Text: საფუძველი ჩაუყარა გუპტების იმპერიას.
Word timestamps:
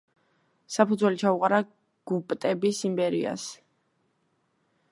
საფუძველი 0.75 1.19
ჩაუყარა 1.23 1.59
გუპტების 2.11 2.79
იმპერიას. 2.91 3.45